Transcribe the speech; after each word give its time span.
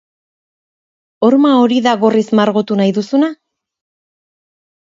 Horma 1.27 1.51
hori 1.65 1.77
da 1.89 1.93
gorriz 2.05 2.25
margotu 2.41 2.81
nahi 2.81 2.97
duzuna? 3.01 3.33